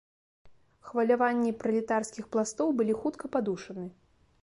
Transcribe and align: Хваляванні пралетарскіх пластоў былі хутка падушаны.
Хваляванні 0.91 1.53
пралетарскіх 1.61 2.25
пластоў 2.35 2.67
былі 2.83 2.93
хутка 3.03 3.25
падушаны. 3.37 3.85